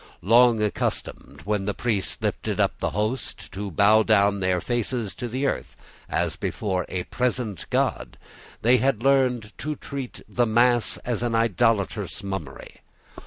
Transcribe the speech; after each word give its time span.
Long 0.23 0.63
accustomed, 0.63 1.43
when 1.43 1.65
the 1.65 1.75
priest 1.75 2.23
lifted 2.23 2.59
up 2.59 2.79
the 2.79 2.89
host, 2.89 3.51
to 3.51 3.69
bow 3.69 4.01
down 4.01 4.33
with 4.33 4.41
their 4.41 4.59
faces 4.59 5.13
to 5.13 5.27
the 5.27 5.45
earth, 5.45 5.75
as 6.09 6.35
before 6.35 6.87
a 6.89 7.03
present 7.03 7.67
God, 7.69 8.17
they 8.63 8.77
had 8.77 9.03
learned 9.03 9.55
to 9.59 9.75
treat 9.75 10.23
the 10.27 10.47
mass 10.47 10.97
as 11.05 11.21
an 11.21 11.35
idolatrous 11.35 12.23
mummery. 12.23 12.77